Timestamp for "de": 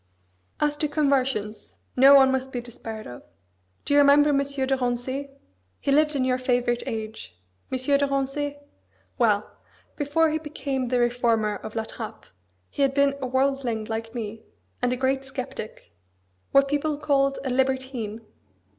4.39-4.43, 7.77-7.99